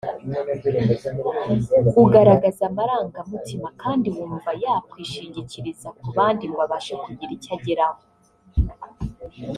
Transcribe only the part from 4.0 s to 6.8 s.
wumva yakwishingirikiriza ku bandi ngo